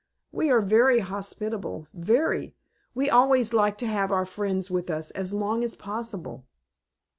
[0.31, 2.55] We are very hospitable, very.
[2.95, 6.43] We always like to have our friends with us as long as possible."